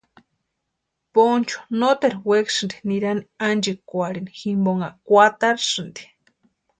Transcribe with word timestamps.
Ponchu 1.13 1.57
noteru 1.79 2.17
wekasïnti 2.29 2.77
nirani 2.87 3.23
ánchikwarhini 3.47 4.31
jimponha 4.39 4.89
kwatarasïnti. 5.07 6.01